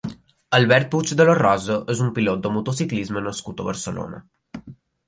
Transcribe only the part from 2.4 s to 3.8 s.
de motociclisme nascut a